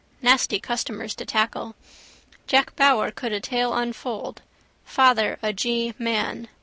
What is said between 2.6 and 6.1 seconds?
Power could a tale unfold: father a G